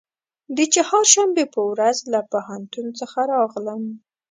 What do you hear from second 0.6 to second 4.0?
چهارشنبې په ورځ له پوهنتون څخه راغلم.